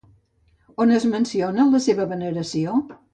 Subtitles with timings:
[0.85, 2.79] On es menciona la seva veneració?